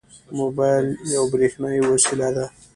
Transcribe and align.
موبایل 0.39 0.85
یوه 1.13 1.27
برېښنایي 1.33 1.81
وسیله 1.89 2.29
ده. 2.35 2.45